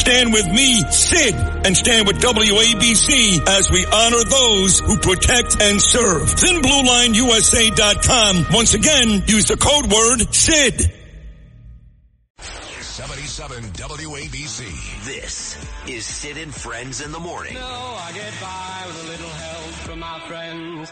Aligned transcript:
Stand 0.00 0.32
with 0.32 0.48
me, 0.48 0.80
Sid, 0.90 1.34
and 1.34 1.76
stand 1.76 2.06
with 2.06 2.22
WABC 2.22 3.46
as 3.46 3.70
we 3.70 3.84
honor 3.84 4.24
those 4.24 4.80
who 4.80 4.96
protect 4.96 5.60
and 5.60 5.78
serve. 5.78 6.22
ThinBlueLineUSA.com. 6.22 8.46
Once 8.50 8.72
again, 8.72 9.22
use 9.26 9.44
the 9.44 9.58
code 9.58 9.92
word 9.92 10.34
SID. 10.34 10.90
77 12.38 13.62
WABC. 13.62 15.04
This 15.04 15.58
is 15.86 16.06
Sid 16.06 16.38
and 16.38 16.54
Friends 16.54 17.02
in 17.02 17.12
the 17.12 17.20
Morning. 17.20 17.52
No, 17.54 17.60
I 17.60 18.10
get 18.14 18.32
by 18.40 18.84
with 18.86 19.04
a 19.04 19.08
little 19.10 19.28
help 19.28 19.70
from 19.84 19.98
my 19.98 20.18
friends. 20.20 20.90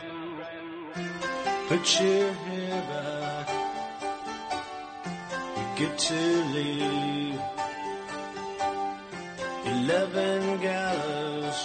Put 1.69 2.01
your 2.01 2.33
hair 2.33 2.83
back. 2.83 3.49
You 5.57 5.65
get 5.87 5.99
to 5.99 6.45
leave. 6.53 7.28
Eleven 9.71 10.61
gallows 10.61 11.59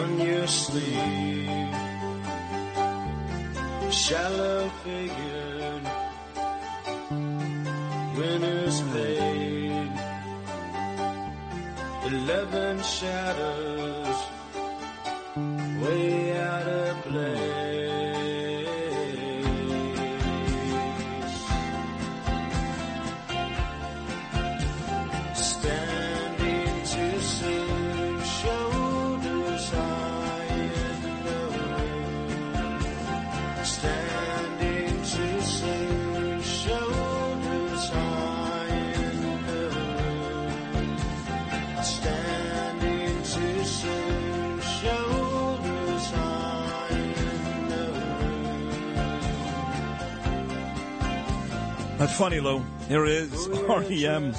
on 0.00 0.20
your 0.20 0.46
sleeve. 0.46 1.74
Shallow 3.90 4.68
figured 4.82 5.84
winners 8.16 8.80
paid. 8.92 9.92
Eleven 12.12 12.82
shadows 12.82 14.18
That's 52.04 52.18
funny, 52.18 52.38
Lou. 52.38 52.62
Here 52.86 53.06
is 53.06 53.48
REM. 53.48 54.34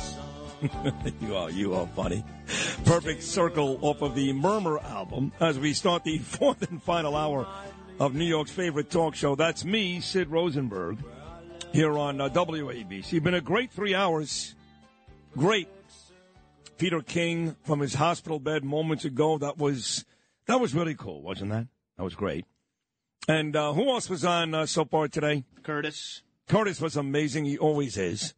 you 1.19 1.35
are, 1.35 1.49
you 1.49 1.73
are 1.73 1.87
funny. 1.95 2.23
Perfect 2.85 3.23
Circle 3.23 3.79
off 3.81 4.03
of 4.03 4.13
the 4.13 4.33
Murmur 4.33 4.77
album 4.77 5.31
as 5.39 5.57
we 5.57 5.73
start 5.73 6.03
the 6.03 6.19
fourth 6.19 6.69
and 6.69 6.79
final 6.83 7.15
hour 7.15 7.47
of 7.99 8.13
New 8.13 8.23
York's 8.23 8.51
favorite 8.51 8.91
talk 8.91 9.15
show. 9.15 9.33
That's 9.33 9.65
me, 9.65 9.99
Sid 9.99 10.29
Rosenberg, 10.29 10.99
here 11.73 11.97
on 11.97 12.21
uh, 12.21 12.29
WABC. 12.29 13.23
Been 13.23 13.33
a 13.33 13.41
great 13.41 13.71
three 13.71 13.95
hours. 13.95 14.53
Great. 15.35 15.67
Peter 16.77 17.01
King 17.01 17.55
from 17.63 17.79
his 17.79 17.95
hospital 17.95 18.39
bed 18.39 18.63
moments 18.63 19.05
ago. 19.05 19.39
That 19.39 19.57
was 19.57 20.05
that 20.45 20.61
was 20.61 20.75
really 20.75 20.93
cool, 20.93 21.23
wasn't 21.23 21.49
that? 21.49 21.65
That 21.97 22.03
was 22.03 22.13
great. 22.13 22.45
And 23.27 23.55
uh, 23.55 23.73
who 23.73 23.89
else 23.89 24.07
was 24.07 24.23
on 24.23 24.53
uh, 24.53 24.67
so 24.67 24.85
far 24.85 25.07
today? 25.07 25.45
Curtis. 25.63 26.21
Curtis 26.47 26.79
was 26.79 26.95
amazing. 26.95 27.45
He 27.45 27.57
always 27.57 27.97
is. 27.97 28.33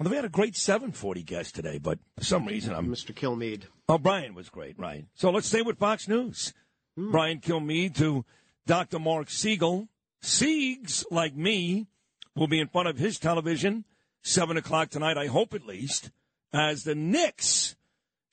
We 0.00 0.14
had 0.14 0.26
a 0.26 0.30
great 0.30 0.56
740 0.56 1.22
guest 1.22 1.54
today, 1.54 1.78
but 1.78 1.98
for 2.18 2.24
some 2.24 2.46
reason 2.46 2.74
I'm. 2.74 2.88
Mr. 2.88 3.14
Kilmeade. 3.14 3.64
Oh, 3.88 3.96
Brian 3.96 4.34
was 4.34 4.50
great, 4.50 4.78
right? 4.78 5.06
So 5.14 5.30
let's 5.30 5.46
stay 5.46 5.62
with 5.62 5.78
Fox 5.78 6.06
News. 6.06 6.52
Hmm. 6.96 7.12
Brian 7.12 7.40
Kilmeade 7.40 7.96
to 7.96 8.24
Dr. 8.66 8.98
Marc 8.98 9.30
Siegel. 9.30 9.88
Siegs, 10.22 11.04
like 11.10 11.34
me, 11.34 11.86
will 12.34 12.48
be 12.48 12.60
in 12.60 12.68
front 12.68 12.88
of 12.88 12.98
his 12.98 13.18
television, 13.18 13.84
7 14.22 14.56
o'clock 14.56 14.90
tonight, 14.90 15.16
I 15.16 15.26
hope 15.26 15.54
at 15.54 15.66
least, 15.66 16.10
as 16.52 16.82
the 16.82 16.94
Knicks 16.94 17.76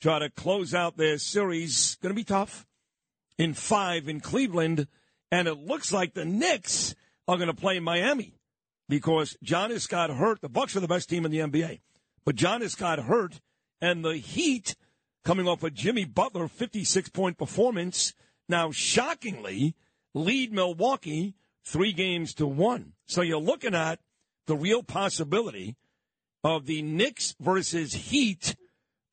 try 0.02 0.20
to 0.20 0.30
close 0.30 0.74
out 0.74 0.98
their 0.98 1.18
series. 1.18 1.96
Going 2.02 2.14
to 2.14 2.20
be 2.20 2.26
tough. 2.26 2.66
In 3.38 3.54
five 3.54 4.10
in 4.10 4.20
Cleveland. 4.20 4.88
And 5.32 5.48
it 5.48 5.58
looks 5.58 5.94
like 5.94 6.14
the 6.14 6.26
Knicks 6.26 6.94
are 7.28 7.38
going 7.38 7.48
to 7.48 7.54
play 7.54 7.78
in 7.78 7.84
Miami 7.84 8.34
because 8.90 9.38
Giannis 9.44 9.88
got 9.88 10.10
hurt. 10.10 10.42
The 10.42 10.50
Bucks 10.50 10.76
are 10.76 10.82
the 10.82 10.88
best 10.88 11.10
team 11.10 11.26
in 11.26 11.32
the 11.32 11.40
NBA, 11.40 11.82
but 12.26 12.36
Giannis 12.36 12.78
got 12.78 13.00
hurt, 13.00 13.40
and 13.82 14.04
the 14.04 14.18
Heat, 14.18 14.76
coming 15.24 15.48
off 15.48 15.64
a 15.64 15.70
Jimmy 15.70 16.06
Butler 16.06 16.48
56 16.48 17.10
point 17.10 17.38
performance, 17.38 18.14
now 18.48 18.72
shockingly 18.72 19.76
lead 20.14 20.52
Milwaukee 20.52 21.36
three 21.66 21.94
games 21.94 22.34
to 22.36 22.46
one. 22.46 22.94
So 23.08 23.22
you're 23.22 23.40
looking 23.40 23.76
at 23.76 24.00
the 24.48 24.56
real 24.56 24.84
possibility 24.84 25.76
of 26.44 26.66
the 26.66 26.82
Knicks 26.82 27.36
versus 27.40 27.94
Heat, 27.94 28.56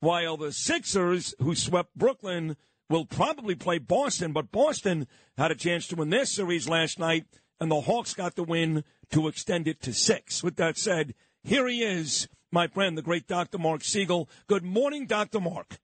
while 0.01 0.37
the 0.37 0.53
Sixers, 0.53 1.35
who 1.41 1.55
swept 1.55 1.97
Brooklyn, 1.97 2.57
will 2.89 3.05
probably 3.05 3.55
play 3.55 3.79
Boston, 3.79 4.33
but 4.33 4.51
Boston 4.51 5.07
had 5.39 5.53
a 5.53 5.55
chance 5.55 5.87
to 5.87 5.97
win 5.97 6.11
their 6.11 6.25
series 6.25 6.69
last 6.69 6.99
night, 6.99 7.27
and 7.61 7.71
the 7.71 7.83
Hawks 7.83 8.15
got 8.15 8.35
the 8.35 8.43
win 8.43 8.83
to 9.11 9.29
extend 9.29 9.69
it 9.69 9.81
to 9.83 9.93
six. 9.93 10.43
With 10.43 10.57
that 10.57 10.77
said, 10.79 11.15
here 11.43 11.67
he 11.69 11.83
is, 11.83 12.29
my 12.51 12.67
friend, 12.67 12.97
the 12.97 13.03
great 13.03 13.27
Dr. 13.27 13.59
Marc 13.59 13.85
Siegel. 13.85 14.29
Good 14.47 14.65
morning, 14.65 15.07
Dr. 15.07 15.41
Marc. 15.41 15.79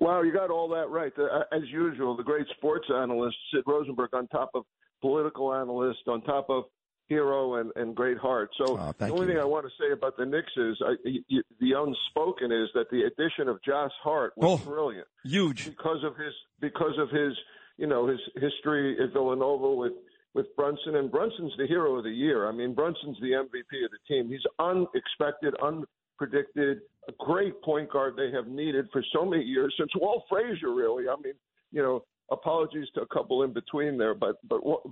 Wow, 0.00 0.22
you 0.22 0.32
got 0.32 0.50
all 0.50 0.68
that 0.70 0.88
right. 0.90 1.12
Uh, 1.18 1.44
as 1.50 1.62
usual, 1.70 2.16
the 2.16 2.22
great 2.22 2.46
sports 2.56 2.86
analyst, 2.94 3.36
Sid 3.52 3.64
Rosenberg, 3.66 4.10
on 4.12 4.28
top 4.28 4.50
of 4.54 4.64
political 5.00 5.54
analyst, 5.54 6.00
on 6.06 6.20
top 6.22 6.50
of 6.50 6.64
hero 7.06 7.54
and, 7.54 7.72
and 7.76 7.94
great 7.96 8.18
heart. 8.18 8.50
So 8.58 8.78
Oh, 8.78 8.92
the 8.98 9.08
only 9.08 9.22
you. 9.22 9.32
thing 9.32 9.38
I 9.40 9.44
want 9.46 9.64
to 9.64 9.70
say 9.82 9.92
about 9.92 10.18
the 10.18 10.26
Knicks 10.26 10.52
is 10.58 10.76
I, 10.84 10.94
y 11.06 11.40
the 11.58 11.72
unspoken 11.72 12.52
is 12.52 12.68
that 12.74 12.90
the 12.90 13.04
addition 13.04 13.48
of 13.48 13.62
Josh 13.64 13.92
Hart 14.02 14.34
was 14.36 14.60
Oh. 14.60 14.64
brilliant 14.70 15.06
Huge. 15.24 15.64
because 15.64 16.04
of 16.04 16.16
his 16.16 16.34
because 16.60 16.98
of 16.98 17.08
his 17.08 17.32
you 17.78 17.86
know 17.86 18.06
his 18.06 18.20
history 18.34 18.98
at 19.02 19.14
Villanova 19.14 19.72
with 19.74 19.92
with 20.38 20.54
Brunson 20.54 20.94
and 20.94 21.10
Brunson's 21.10 21.52
the 21.58 21.66
hero 21.66 21.96
of 21.96 22.04
the 22.04 22.10
year. 22.10 22.48
I 22.48 22.52
mean 22.52 22.72
Brunson's 22.72 23.16
the 23.20 23.32
MVP 23.32 23.84
of 23.84 23.90
the 23.90 23.98
team. 24.06 24.28
He's 24.30 24.46
unexpected, 24.60 25.52
unpredicted, 25.60 26.76
a 27.08 27.12
great 27.18 27.60
point 27.62 27.90
guard 27.90 28.14
they 28.16 28.30
have 28.30 28.46
needed 28.46 28.86
for 28.92 29.02
so 29.12 29.24
many 29.24 29.42
years 29.42 29.74
since 29.76 29.90
Walt 29.96 30.22
Frazier. 30.30 30.72
Really, 30.72 31.08
I 31.08 31.16
mean 31.22 31.34
you 31.72 31.82
know 31.82 32.04
apologies 32.30 32.86
to 32.94 33.00
a 33.00 33.06
couple 33.08 33.42
in 33.42 33.52
between 33.52 33.98
there, 33.98 34.14
but 34.14 34.36
but 34.48 34.64
what- 34.64 34.82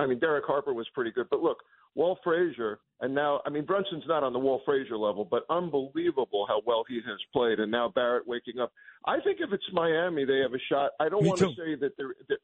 I 0.00 0.06
mean 0.06 0.18
Derek 0.18 0.44
Harper 0.46 0.74
was 0.74 0.88
pretty 0.94 1.12
good. 1.12 1.26
But 1.30 1.42
look, 1.42 1.58
Walt 1.94 2.18
Frazier, 2.24 2.80
and 3.00 3.14
now 3.14 3.40
I 3.46 3.50
mean 3.50 3.64
Brunson's 3.66 4.04
not 4.08 4.24
on 4.24 4.32
the 4.32 4.38
Walt 4.40 4.62
Frazier 4.64 4.96
level, 4.98 5.24
but 5.24 5.44
unbelievable 5.48 6.44
how 6.48 6.60
well 6.66 6.84
he 6.88 6.96
has 7.06 7.20
played. 7.32 7.60
And 7.60 7.70
now 7.70 7.88
Barrett 7.88 8.26
waking 8.26 8.58
up. 8.58 8.72
I 9.06 9.20
think 9.20 9.38
if 9.40 9.52
it's 9.52 9.70
Miami, 9.72 10.24
they 10.24 10.38
have 10.38 10.54
a 10.54 10.62
shot. 10.68 10.90
I 10.98 11.08
don't 11.08 11.22
Me 11.22 11.28
want 11.28 11.38
to 11.40 11.54
say 11.56 11.76
that 11.82 11.92
they're. 11.96 12.14
they're 12.28 12.38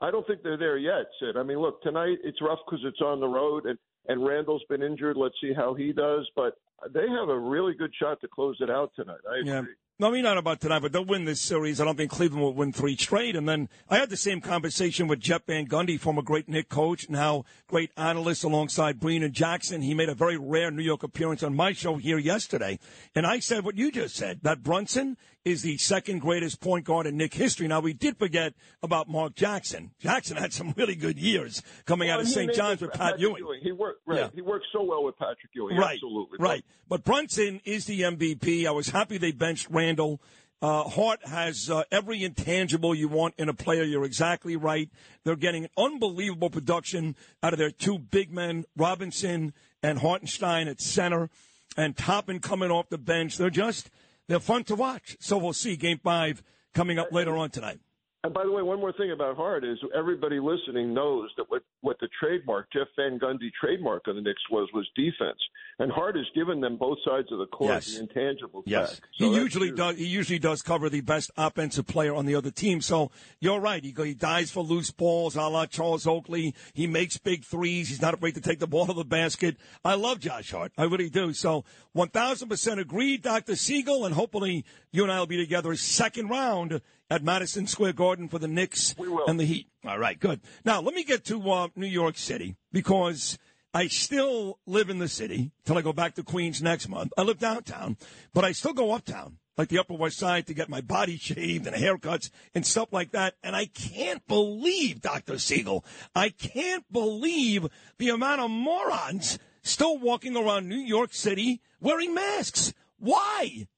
I 0.00 0.10
don't 0.10 0.26
think 0.26 0.42
they're 0.42 0.56
there 0.56 0.78
yet, 0.78 1.06
Sid. 1.20 1.36
I 1.36 1.42
mean, 1.42 1.58
look, 1.58 1.82
tonight 1.82 2.18
it's 2.24 2.40
rough 2.40 2.60
because 2.64 2.84
it's 2.84 3.00
on 3.00 3.20
the 3.20 3.28
road, 3.28 3.66
and 3.66 3.78
and 4.08 4.26
Randall's 4.26 4.64
been 4.68 4.82
injured. 4.82 5.16
Let's 5.16 5.34
see 5.40 5.52
how 5.52 5.74
he 5.74 5.92
does, 5.92 6.28
but 6.34 6.54
they 6.92 7.06
have 7.08 7.28
a 7.28 7.38
really 7.38 7.74
good 7.74 7.92
shot 8.00 8.20
to 8.22 8.28
close 8.28 8.56
it 8.60 8.70
out 8.70 8.92
tonight. 8.96 9.20
I 9.30 9.58
agree. 9.58 9.74
No, 10.00 10.08
I 10.08 10.12
mean 10.12 10.22
not 10.22 10.38
about 10.38 10.62
tonight, 10.62 10.78
but 10.78 10.92
they'll 10.92 11.04
win 11.04 11.26
this 11.26 11.42
series. 11.42 11.78
I 11.78 11.84
don't 11.84 11.94
think 11.94 12.10
Cleveland 12.10 12.42
will 12.42 12.54
win 12.54 12.72
three 12.72 12.96
straight. 12.96 13.36
And 13.36 13.46
then 13.46 13.68
I 13.90 13.98
had 13.98 14.08
the 14.08 14.16
same 14.16 14.40
conversation 14.40 15.08
with 15.08 15.20
Jeff 15.20 15.44
Van 15.44 15.66
Gundy, 15.66 16.00
former 16.00 16.22
great 16.22 16.48
Knick 16.48 16.70
coach, 16.70 17.10
now 17.10 17.44
great 17.66 17.90
analyst 17.98 18.42
alongside 18.42 18.98
Breen 18.98 19.22
and 19.22 19.34
Jackson. 19.34 19.82
He 19.82 19.92
made 19.92 20.08
a 20.08 20.14
very 20.14 20.38
rare 20.38 20.70
New 20.70 20.82
York 20.82 21.02
appearance 21.02 21.42
on 21.42 21.54
my 21.54 21.74
show 21.74 21.96
here 21.98 22.16
yesterday. 22.16 22.78
And 23.14 23.26
I 23.26 23.40
said 23.40 23.62
what 23.62 23.76
you 23.76 23.92
just 23.92 24.16
said, 24.16 24.40
that 24.40 24.62
Brunson 24.62 25.18
is 25.44 25.62
the 25.62 25.76
second 25.78 26.20
greatest 26.20 26.60
point 26.60 26.84
guard 26.84 27.06
in 27.06 27.16
Knick 27.16 27.34
history. 27.34 27.66
Now, 27.66 27.80
we 27.80 27.92
did 27.92 28.18
forget 28.18 28.54
about 28.82 29.08
Mark 29.08 29.34
Jackson. 29.34 29.90
Jackson 29.98 30.36
had 30.36 30.52
some 30.52 30.74
really 30.76 30.94
good 30.94 31.18
years 31.18 31.62
coming 31.86 32.08
Well, 32.08 32.18
out 32.18 32.22
of 32.22 32.28
St. 32.28 32.52
John's 32.54 32.80
with 32.80 32.92
Pat 32.92 33.12
Patrick 33.12 33.20
Ewing. 33.20 33.60
He 33.62 33.72
worked 33.72 34.02
right. 34.06 34.18
Yeah. 34.20 34.28
He 34.34 34.42
worked 34.42 34.66
so 34.72 34.82
well 34.82 35.04
with 35.04 35.16
Patrick 35.18 35.50
Ewing. 35.54 35.76
Right, 35.76 35.94
Absolutely. 35.94 36.38
right. 36.40 36.64
But 36.88 37.04
Brunson 37.04 37.60
is 37.64 37.84
the 37.86 38.00
MVP. 38.00 38.66
I 38.66 38.72
was 38.72 38.88
happy 38.88 39.16
they 39.16 39.30
benched 39.32 39.70
Uh, 39.98 40.84
Hart 40.84 41.26
has 41.26 41.70
uh, 41.70 41.84
every 41.90 42.22
intangible 42.22 42.94
you 42.94 43.08
want 43.08 43.34
in 43.38 43.48
a 43.48 43.54
player. 43.54 43.82
You're 43.82 44.04
exactly 44.04 44.56
right. 44.56 44.90
They're 45.24 45.36
getting 45.36 45.68
unbelievable 45.76 46.50
production 46.50 47.16
out 47.42 47.54
of 47.54 47.58
their 47.58 47.70
two 47.70 47.98
big 47.98 48.30
men, 48.30 48.64
Robinson 48.76 49.54
and 49.82 49.98
Hartenstein 49.98 50.68
at 50.68 50.80
center, 50.80 51.30
and 51.76 51.96
Toppin 51.96 52.40
coming 52.40 52.70
off 52.70 52.90
the 52.90 52.98
bench. 52.98 53.38
They're 53.38 53.48
just 53.48 53.90
they're 54.28 54.38
fun 54.38 54.64
to 54.64 54.74
watch. 54.74 55.16
So 55.18 55.38
we'll 55.38 55.54
see 55.54 55.76
Game 55.76 55.98
Five 56.02 56.42
coming 56.74 56.98
up 56.98 57.10
later 57.10 57.36
on 57.36 57.50
tonight. 57.50 57.80
And 58.22 58.34
by 58.34 58.44
the 58.44 58.52
way, 58.52 58.60
one 58.60 58.80
more 58.80 58.92
thing 58.92 59.12
about 59.12 59.34
Hart 59.38 59.64
is 59.64 59.78
everybody 59.96 60.38
listening 60.40 60.92
knows 60.92 61.30
that 61.38 61.46
what, 61.48 61.62
what 61.80 61.96
the 62.00 62.08
trademark, 62.20 62.70
Jeff 62.70 62.88
Van 62.94 63.18
Gundy 63.18 63.48
trademark 63.58 64.06
of 64.08 64.14
the 64.16 64.20
Knicks 64.20 64.42
was, 64.50 64.68
was 64.74 64.86
defense. 64.94 65.38
And 65.78 65.90
Hart 65.90 66.16
has 66.16 66.26
given 66.34 66.60
them 66.60 66.76
both 66.76 66.98
sides 67.02 67.32
of 67.32 67.38
the 67.38 67.46
court, 67.46 67.70
Yes. 67.70 67.94
the 67.94 68.00
intangible 68.00 68.62
Yes, 68.66 68.90
fact. 68.96 69.06
he 69.12 69.24
So 69.24 69.30
that's 69.32 69.42
usually 69.42 69.68
huge. 69.68 69.76
does. 69.78 69.96
He 69.96 70.04
usually 70.04 70.38
does 70.38 70.60
cover 70.60 70.90
the 70.90 71.00
best 71.00 71.30
offensive 71.38 71.86
player 71.86 72.14
on 72.14 72.26
the 72.26 72.34
other 72.34 72.50
team. 72.50 72.82
So 72.82 73.10
you're 73.40 73.58
right. 73.58 73.82
He 73.82 73.94
he 73.96 74.12
dies 74.12 74.50
for 74.50 74.62
loose 74.62 74.90
balls, 74.90 75.34
a 75.34 75.40
la 75.48 75.64
Charles 75.64 76.06
Oakley. 76.06 76.54
He 76.74 76.86
makes 76.86 77.16
big 77.16 77.42
threes. 77.46 77.88
He's 77.88 78.02
not 78.02 78.12
afraid 78.12 78.34
to 78.34 78.42
take 78.42 78.58
the 78.58 78.66
ball 78.66 78.84
to 78.84 78.92
the 78.92 79.02
basket. 79.04 79.56
I 79.82 79.94
love 79.94 80.20
Josh 80.20 80.50
Hart. 80.50 80.72
I 80.76 80.84
really 80.84 81.08
do. 81.08 81.32
So 81.32 81.64
1,000 81.94 82.50
percent 82.50 82.80
agreed, 82.80 83.22
Dr. 83.22 83.56
Siegel, 83.56 84.04
and 84.04 84.14
hopefully 84.14 84.66
you 84.92 85.04
and 85.04 85.10
I 85.10 85.18
will 85.20 85.26
be 85.26 85.38
together 85.38 85.74
second 85.74 86.28
round 86.28 86.82
at 87.10 87.24
Madison 87.24 87.66
Square 87.66 87.94
Garden 87.94 88.28
for 88.28 88.38
the 88.38 88.48
Knicks 88.48 88.94
and 89.26 89.38
the 89.38 89.44
Heat. 89.44 89.68
All 89.84 89.98
right, 89.98 90.18
good. 90.18 90.40
Now 90.64 90.80
let 90.80 90.94
me 90.94 91.04
get 91.04 91.24
to 91.26 91.50
uh, 91.50 91.68
New 91.76 91.86
York 91.86 92.16
City 92.16 92.56
because. 92.72 93.38
I 93.72 93.86
still 93.86 94.58
live 94.66 94.90
in 94.90 94.98
the 94.98 95.06
city 95.06 95.52
till 95.64 95.78
I 95.78 95.82
go 95.82 95.92
back 95.92 96.16
to 96.16 96.24
Queens 96.24 96.60
next 96.60 96.88
month. 96.88 97.12
I 97.16 97.22
live 97.22 97.38
downtown, 97.38 97.96
but 98.34 98.44
I 98.44 98.50
still 98.50 98.72
go 98.72 98.90
uptown, 98.90 99.38
like 99.56 99.68
the 99.68 99.78
Upper 99.78 99.94
West 99.94 100.18
Side, 100.18 100.48
to 100.48 100.54
get 100.54 100.68
my 100.68 100.80
body 100.80 101.16
shaved 101.16 101.68
and 101.68 101.76
haircuts 101.76 102.30
and 102.52 102.66
stuff 102.66 102.92
like 102.92 103.12
that. 103.12 103.34
And 103.44 103.54
I 103.54 103.66
can't 103.66 104.26
believe, 104.26 105.00
Dr. 105.00 105.38
Siegel, 105.38 105.84
I 106.16 106.30
can't 106.30 106.84
believe 106.90 107.68
the 107.98 108.08
amount 108.08 108.40
of 108.40 108.50
morons 108.50 109.38
still 109.62 109.98
walking 109.98 110.36
around 110.36 110.68
New 110.68 110.74
York 110.74 111.14
City 111.14 111.60
wearing 111.80 112.12
masks. 112.12 112.74
Why? 112.98 113.68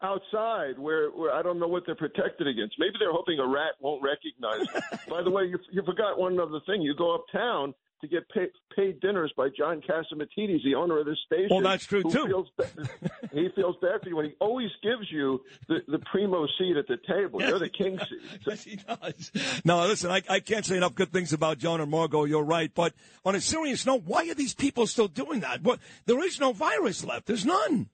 Outside 0.00 0.78
where, 0.78 1.10
where 1.10 1.34
I 1.34 1.42
don't 1.42 1.58
know 1.58 1.66
what 1.66 1.82
they're 1.84 1.96
protected 1.96 2.46
against. 2.46 2.76
Maybe 2.78 2.94
they're 3.00 3.12
hoping 3.12 3.40
a 3.40 3.46
rat 3.46 3.74
won't 3.80 4.02
recognize 4.02 4.66
them. 4.72 4.82
By 5.08 5.22
the 5.22 5.30
way, 5.30 5.44
you, 5.44 5.58
you 5.72 5.82
forgot 5.84 6.18
one 6.18 6.38
other 6.38 6.60
thing. 6.66 6.82
You 6.82 6.94
go 6.94 7.16
uptown 7.16 7.74
to 8.00 8.08
get 8.08 8.28
paid, 8.30 8.50
paid 8.76 9.00
dinners 9.00 9.32
by 9.36 9.48
John 9.56 9.80
Catsimatidis, 9.80 10.62
the 10.64 10.74
owner 10.76 11.00
of 11.00 11.06
this 11.06 11.18
station. 11.26 11.48
Well, 11.50 11.60
that's 11.60 11.84
true, 11.84 12.02
too. 12.02 12.26
Feels 12.26 12.48
he 13.32 13.48
feels 13.54 13.76
bad 13.82 14.02
for 14.02 14.08
you, 14.08 14.18
and 14.20 14.28
he 14.28 14.34
always 14.40 14.70
gives 14.82 15.10
you 15.10 15.40
the, 15.68 15.78
the 15.88 15.98
primo 16.10 16.46
seat 16.58 16.76
at 16.76 16.86
the 16.86 16.98
table. 17.08 17.42
You're 17.42 17.58
the 17.58 17.68
king 17.68 17.98
seat. 17.98 18.40
Yes, 18.46 18.64
he 18.64 18.76
does. 18.76 19.32
No, 19.64 19.86
listen, 19.86 20.10
I, 20.10 20.22
I 20.28 20.40
can't 20.40 20.64
say 20.64 20.76
enough 20.76 20.94
good 20.94 21.12
things 21.12 21.32
about 21.32 21.58
John 21.58 21.80
and 21.80 21.90
Margot. 21.90 22.24
You're 22.24 22.44
right. 22.44 22.70
But 22.72 22.94
on 23.24 23.34
a 23.34 23.40
serious 23.40 23.84
note, 23.84 24.02
why 24.04 24.28
are 24.28 24.34
these 24.34 24.54
people 24.54 24.86
still 24.86 25.08
doing 25.08 25.40
that? 25.40 25.62
What? 25.62 25.80
There 26.06 26.24
is 26.24 26.38
no 26.40 26.52
virus 26.52 27.04
left. 27.04 27.26
There's 27.26 27.44
none. 27.44 27.90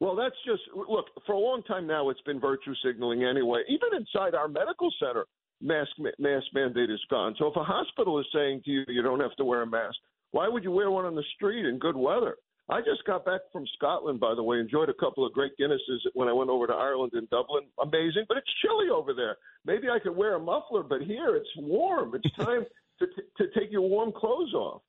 Well, 0.00 0.16
that's 0.16 0.36
just 0.46 0.62
look. 0.74 1.06
For 1.26 1.34
a 1.34 1.38
long 1.38 1.62
time 1.62 1.86
now, 1.86 2.08
it's 2.08 2.22
been 2.22 2.40
virtue 2.40 2.74
signaling 2.84 3.22
anyway. 3.22 3.62
Even 3.68 4.00
inside 4.00 4.34
our 4.34 4.48
medical 4.48 4.90
center, 4.98 5.26
mask 5.60 5.90
mask 6.18 6.46
mandate 6.54 6.90
is 6.90 7.00
gone. 7.10 7.34
So 7.38 7.46
if 7.48 7.56
a 7.56 7.62
hospital 7.62 8.18
is 8.18 8.26
saying 8.34 8.62
to 8.64 8.70
you 8.70 8.84
you 8.88 9.02
don't 9.02 9.20
have 9.20 9.36
to 9.36 9.44
wear 9.44 9.62
a 9.62 9.66
mask, 9.66 9.96
why 10.30 10.48
would 10.48 10.64
you 10.64 10.72
wear 10.72 10.90
one 10.90 11.04
on 11.04 11.14
the 11.14 11.24
street 11.36 11.66
in 11.66 11.78
good 11.78 11.96
weather? 11.96 12.36
I 12.70 12.80
just 12.80 13.04
got 13.04 13.24
back 13.24 13.40
from 13.52 13.66
Scotland, 13.76 14.20
by 14.20 14.34
the 14.34 14.42
way. 14.44 14.58
Enjoyed 14.58 14.88
a 14.88 14.94
couple 14.94 15.26
of 15.26 15.32
great 15.32 15.52
Guinnesses 15.60 15.98
when 16.14 16.28
I 16.28 16.32
went 16.32 16.50
over 16.50 16.68
to 16.68 16.72
Ireland 16.72 17.12
and 17.14 17.28
Dublin. 17.28 17.64
Amazing, 17.82 18.26
but 18.28 18.36
it's 18.36 18.50
chilly 18.62 18.88
over 18.90 19.12
there. 19.12 19.36
Maybe 19.66 19.90
I 19.90 19.98
could 19.98 20.16
wear 20.16 20.36
a 20.36 20.40
muffler, 20.40 20.84
but 20.84 21.02
here 21.02 21.34
it's 21.36 21.48
warm. 21.56 22.14
It's 22.14 22.36
time 22.36 22.64
to 23.00 23.06
t- 23.06 23.22
to 23.38 23.44
take 23.58 23.72
your 23.72 23.82
warm 23.82 24.12
clothes 24.12 24.54
off. 24.54 24.82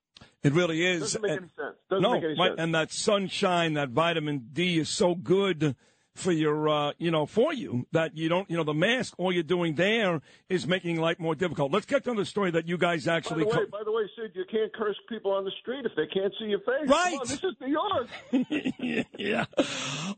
It 0.44 0.54
really 0.54 0.86
is. 0.86 1.02
Doesn't 1.02 1.22
make 1.22 1.32
And- 1.32 1.40
any 1.42 1.50
sense. 1.50 1.78
Doesn't 1.90 2.02
no, 2.04 2.14
make 2.14 2.24
any 2.24 2.36
sense. 2.36 2.56
and 2.58 2.74
that 2.76 2.92
sunshine, 2.92 3.74
that 3.74 3.90
vitamin 3.90 4.50
D 4.54 4.80
is 4.80 4.90
so 4.90 5.14
good 5.16 5.76
for 6.14 6.32
your, 6.34 6.68
uh, 6.68 6.92
you 6.98 7.10
know, 7.10 7.26
for 7.26 7.54
you 7.54 7.86
that 7.94 8.18
you 8.18 8.28
don't, 8.28 8.50
you 8.50 8.58
know, 8.58 8.64
the 8.66 8.74
mask. 8.74 9.14
All 9.18 9.32
you're 9.32 9.44
doing 9.44 9.76
there 9.76 10.22
is 10.50 10.68
making 10.68 11.00
life 11.00 11.20
more 11.20 11.36
difficult. 11.36 11.72
Let's 11.72 11.86
get 11.86 12.04
to 12.04 12.14
the 12.14 12.26
story 12.26 12.52
that 12.52 12.68
you 12.68 12.78
guys 12.78 13.08
actually. 13.08 13.46
By 13.46 13.52
the 13.52 13.58
way, 13.60 13.66
co- 13.66 13.72
by 13.72 13.84
the 13.86 13.92
way, 13.94 14.04
Sid, 14.18 14.32
you 14.36 14.44
can't 14.52 14.74
curse 14.74 14.98
people 15.08 15.32
on 15.32 15.46
the 15.46 15.52
street 15.62 15.86
if 15.86 15.94
they 15.96 16.08
can't 16.08 16.34
see 16.38 16.46
your 16.48 16.60
face. 16.60 16.88
Right. 16.88 17.14
On, 17.20 17.28
this 17.28 17.44
is 17.44 17.56
New 17.62 17.68
York. 17.68 19.06
yeah. 19.18 19.46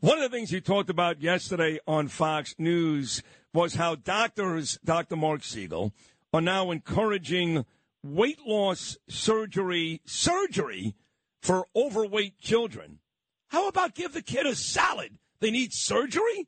One 0.00 0.18
of 0.18 0.30
the 0.30 0.36
things 0.36 0.50
you 0.50 0.60
talked 0.60 0.90
about 0.90 1.22
yesterday 1.22 1.78
on 1.86 2.08
Fox 2.08 2.56
News 2.58 3.22
was 3.52 3.74
how 3.74 3.94
doctors, 3.94 4.78
Dr. 4.84 5.14
Marc 5.16 5.44
Siegel, 5.44 5.92
are 6.32 6.40
now 6.40 6.72
encouraging 6.72 7.64
weight 8.04 8.40
loss 8.46 8.98
surgery, 9.08 10.02
surgery 10.04 10.94
for 11.40 11.66
overweight 11.74 12.38
children. 12.38 12.98
How 13.48 13.66
about 13.68 13.94
give 13.94 14.12
the 14.12 14.22
kid 14.22 14.46
a 14.46 14.54
salad? 14.54 15.18
They 15.40 15.50
need 15.50 15.72
surgery? 15.72 16.46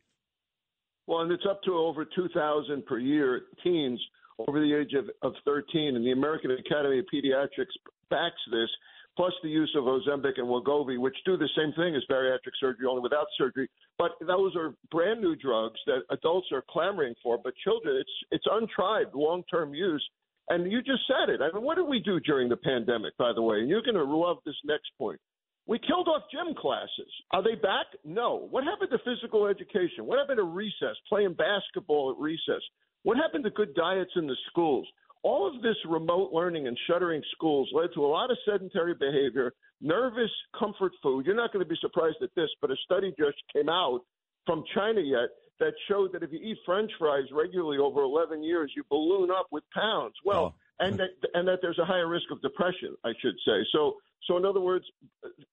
Well, 1.06 1.20
and 1.20 1.32
it's 1.32 1.46
up 1.48 1.62
to 1.64 1.74
over 1.74 2.04
2,000 2.04 2.84
per 2.84 2.98
year 2.98 3.42
teens 3.64 4.00
over 4.38 4.60
the 4.60 4.74
age 4.74 4.92
of, 4.92 5.06
of 5.22 5.34
13. 5.44 5.96
And 5.96 6.04
the 6.04 6.12
American 6.12 6.50
Academy 6.50 6.98
of 6.98 7.06
Pediatrics 7.12 7.72
backs 8.10 8.36
this, 8.50 8.68
plus 9.16 9.32
the 9.42 9.48
use 9.48 9.74
of 9.76 9.84
Ozempic 9.84 10.38
and 10.38 10.46
Wegovy, 10.46 10.98
which 10.98 11.16
do 11.24 11.36
the 11.36 11.48
same 11.56 11.72
thing 11.72 11.96
as 11.96 12.02
bariatric 12.10 12.52
surgery, 12.60 12.86
only 12.86 13.02
without 13.02 13.26
surgery. 13.38 13.68
But 13.98 14.10
those 14.20 14.54
are 14.56 14.74
brand 14.90 15.22
new 15.22 15.36
drugs 15.36 15.78
that 15.86 16.00
adults 16.10 16.48
are 16.52 16.64
clamoring 16.68 17.14
for, 17.22 17.38
but 17.42 17.54
children, 17.64 17.96
it's 17.96 18.10
it's 18.30 18.46
untried, 18.50 19.06
long 19.14 19.42
term 19.50 19.72
use. 19.72 20.06
And 20.48 20.70
you 20.70 20.80
just 20.80 21.02
said 21.06 21.28
it. 21.28 21.40
I 21.40 21.54
mean, 21.54 21.64
what 21.64 21.76
did 21.76 21.88
we 21.88 21.98
do 21.98 22.20
during 22.20 22.48
the 22.48 22.56
pandemic, 22.56 23.16
by 23.18 23.32
the 23.34 23.42
way? 23.42 23.60
And 23.60 23.68
you're 23.68 23.82
going 23.82 23.96
to 23.96 24.04
love 24.04 24.38
this 24.46 24.56
next 24.64 24.90
point. 24.98 25.20
We 25.66 25.80
killed 25.80 26.06
off 26.06 26.22
gym 26.30 26.54
classes. 26.54 27.10
Are 27.32 27.42
they 27.42 27.56
back? 27.56 27.86
No. 28.04 28.46
What 28.50 28.62
happened 28.62 28.90
to 28.92 28.98
physical 28.98 29.46
education? 29.46 30.06
What 30.06 30.20
happened 30.20 30.38
to 30.38 30.44
recess, 30.44 30.94
playing 31.08 31.34
basketball 31.34 32.12
at 32.12 32.22
recess? 32.22 32.62
What 33.02 33.16
happened 33.16 33.42
to 33.44 33.50
good 33.50 33.74
diets 33.74 34.12
in 34.14 34.28
the 34.28 34.36
schools? 34.48 34.86
All 35.24 35.48
of 35.48 35.60
this 35.62 35.76
remote 35.88 36.30
learning 36.32 36.68
and 36.68 36.78
shuttering 36.86 37.22
schools 37.32 37.68
led 37.72 37.88
to 37.94 38.04
a 38.04 38.06
lot 38.06 38.30
of 38.30 38.38
sedentary 38.48 38.94
behavior, 38.94 39.52
nervous 39.80 40.30
comfort 40.56 40.92
food. 41.02 41.26
You're 41.26 41.34
not 41.34 41.52
going 41.52 41.64
to 41.64 41.68
be 41.68 41.78
surprised 41.80 42.18
at 42.22 42.30
this, 42.36 42.50
but 42.60 42.70
a 42.70 42.76
study 42.84 43.12
just 43.18 43.38
came 43.52 43.68
out 43.68 44.02
from 44.44 44.62
China 44.72 45.00
yet 45.00 45.30
that 45.60 45.72
showed 45.88 46.12
that 46.12 46.22
if 46.22 46.32
you 46.32 46.38
eat 46.42 46.58
French 46.64 46.90
fries 46.98 47.24
regularly 47.32 47.78
over 47.78 48.02
11 48.02 48.42
years, 48.42 48.72
you 48.76 48.84
balloon 48.90 49.30
up 49.30 49.46
with 49.50 49.64
pounds. 49.74 50.14
Well, 50.24 50.54
oh, 50.54 50.84
and 50.84 50.98
that 50.98 51.10
and 51.34 51.48
that 51.48 51.60
there's 51.62 51.78
a 51.78 51.84
higher 51.84 52.08
risk 52.08 52.30
of 52.30 52.42
depression, 52.42 52.96
I 53.04 53.12
should 53.20 53.36
say. 53.46 53.64
So 53.72 53.96
so 54.26 54.36
in 54.36 54.44
other 54.44 54.60
words, 54.60 54.84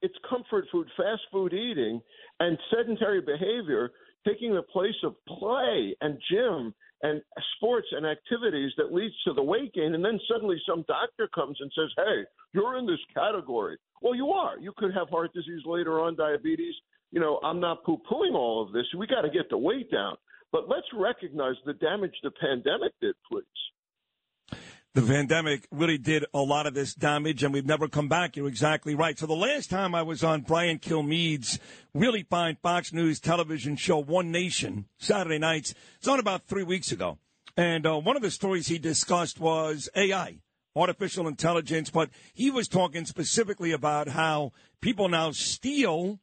it's 0.02 0.16
comfort 0.30 0.66
food, 0.72 0.88
fast 0.98 1.22
food 1.32 1.54
eating, 1.54 2.02
and 2.40 2.58
sedentary 2.76 3.22
behavior 3.22 3.92
taking 4.28 4.54
the 4.54 4.64
place 4.64 4.96
of 5.04 5.16
play 5.28 5.96
and 6.02 6.18
gym 6.32 6.74
and 7.04 7.22
sports 7.58 7.88
and 7.92 8.06
activities 8.06 8.72
that 8.78 8.94
leads 8.94 9.14
to 9.26 9.34
the 9.34 9.44
weight 9.44 9.74
gain. 9.74 9.94
And 9.94 10.04
then 10.04 10.20
suddenly 10.32 10.58
some 10.68 10.86
doctor 10.88 11.28
comes 11.36 11.58
and 11.60 11.72
says, 11.76 11.92
"Hey, 11.98 12.26
you're 12.54 12.78
in 12.78 12.86
this 12.86 13.04
category." 13.14 13.78
Well, 14.02 14.16
you 14.16 14.32
are. 14.32 14.58
You 14.58 14.74
could 14.78 14.94
have 14.94 15.10
heart 15.10 15.34
disease 15.34 15.66
later 15.66 16.00
on, 16.00 16.16
diabetes. 16.16 16.76
You 17.14 17.20
know, 17.20 17.40
I'm 17.44 17.60
not 17.60 17.84
poo-pooing 17.84 18.34
all 18.34 18.66
of 18.66 18.74
this. 18.74 18.86
We 18.98 19.06
got 19.06 19.22
to 19.22 19.30
get 19.30 19.48
the 19.52 19.58
weight 19.58 19.92
down. 19.92 20.16
But 20.52 20.68
let's 20.68 20.88
recognize 20.96 21.54
the 21.64 21.74
damage 21.74 22.16
the 22.24 22.32
pandemic 22.32 22.92
did, 23.00 23.14
please. 23.32 24.58
The 24.96 25.04
pandemic 25.04 25.68
really 25.72 26.00
did 26.00 26.26
a 26.34 26.40
lot 26.40 26.66
of 26.66 26.74
this 26.74 26.96
damage, 26.96 27.44
and 27.44 27.54
we've 27.54 27.68
never 27.68 27.88
come 27.88 28.08
back. 28.08 28.36
You're 28.36 28.48
exactly 28.48 28.96
right. 28.96 29.18
So 29.18 29.28
the 29.28 29.34
last 29.34 29.70
time 29.70 29.94
I 29.94 30.02
was 30.02 30.24
on 30.24 30.42
Brian 30.42 30.80
Kilmeade's 30.80 31.60
really 31.94 32.24
fine 32.24 32.58
Fox 32.64 32.92
News 32.92 33.20
television 33.20 33.76
show, 33.76 34.00
One 34.00 34.32
Nation, 34.32 34.86
Saturday 34.98 35.38
nights, 35.38 35.76
it's 36.00 36.08
on 36.08 36.20
about 36.20 36.48
three 36.48 36.64
weeks 36.64 36.92
ago. 36.92 37.20
And 37.56 37.86
uh, 37.86 38.00
one 38.00 38.16
of 38.16 38.24
the 38.24 38.32
stories 38.32 38.68
he 38.68 38.80
discussed 38.80 39.40
was 39.40 39.88
AI, 39.96 40.38
artificial 40.76 41.28
intelligence, 41.28 41.92
but 41.92 42.10
he 42.34 42.50
was 42.50 42.68
talking 42.68 43.06
specifically 43.06 43.72
about 43.72 44.08
how 44.08 44.52
people 44.82 45.10
now 45.10 45.30
steal 45.30 46.20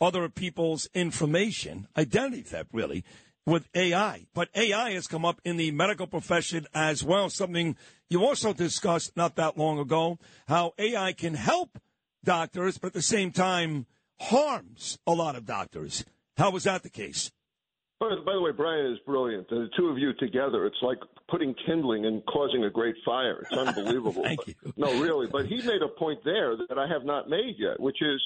other 0.00 0.28
people's 0.28 0.88
information, 0.94 1.88
identity 1.96 2.42
theft, 2.42 2.70
really, 2.72 3.04
with 3.46 3.68
AI. 3.74 4.26
But 4.34 4.48
AI 4.54 4.92
has 4.92 5.06
come 5.06 5.24
up 5.24 5.40
in 5.44 5.56
the 5.56 5.70
medical 5.70 6.06
profession 6.06 6.66
as 6.74 7.04
well, 7.04 7.30
something 7.30 7.76
you 8.08 8.24
also 8.24 8.52
discussed 8.52 9.16
not 9.16 9.36
that 9.36 9.58
long 9.58 9.78
ago, 9.78 10.18
how 10.48 10.72
AI 10.78 11.12
can 11.12 11.34
help 11.34 11.78
doctors, 12.24 12.78
but 12.78 12.88
at 12.88 12.92
the 12.94 13.02
same 13.02 13.32
time 13.32 13.86
harms 14.20 14.98
a 15.06 15.12
lot 15.12 15.36
of 15.36 15.44
doctors. 15.44 16.04
How 16.36 16.50
was 16.50 16.64
that 16.64 16.82
the 16.82 16.90
case? 16.90 17.30
By, 18.00 18.08
the 18.34 18.40
way, 18.40 18.50
Brian 18.50 18.92
is 18.92 18.98
brilliant. 19.06 19.48
The 19.48 19.68
two 19.76 19.88
of 19.88 19.98
you 19.98 20.12
together, 20.14 20.66
it's 20.66 20.76
like 20.82 20.98
putting 21.30 21.54
kindling 21.66 22.04
and 22.04 22.24
causing 22.26 22.64
a 22.64 22.70
great 22.70 22.96
fire. 23.04 23.40
It's 23.42 23.52
unbelievable. 23.58 24.24
Thank 24.24 24.46
you. 24.46 24.54
No, 24.76 25.00
really. 25.00 25.26
But 25.26 25.46
he 25.46 25.62
made 25.62 25.80
a 25.80 25.88
point 25.88 26.18
there 26.24 26.54
that 26.68 26.78
I 26.78 26.86
have 26.86 27.04
not 27.04 27.30
made 27.30 27.54
yet, 27.58 27.80
which 27.80 28.02
is 28.02 28.20